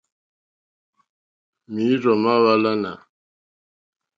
Mǐīrzɔ̀ 1.71 2.15
má 2.23 2.31
hwàlánà. 2.41 2.91